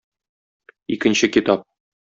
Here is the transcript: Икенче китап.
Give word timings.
Икенче 0.95 1.31
китап. 1.37 1.69